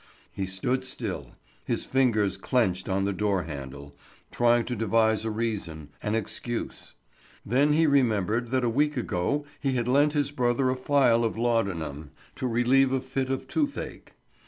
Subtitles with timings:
[0.31, 3.95] He stood still, his fingers clinched on the door handle,
[4.31, 6.95] trying to devise a reason, an excuse.
[7.45, 11.37] Then he remembered that a week ago he had lent his brother a phial of
[11.37, 14.13] laudanum to relieve a fit of toothache.